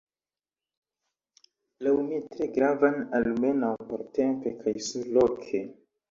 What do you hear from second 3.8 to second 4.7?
portempe